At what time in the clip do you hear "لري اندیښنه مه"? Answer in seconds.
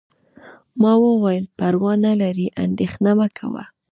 2.21-3.27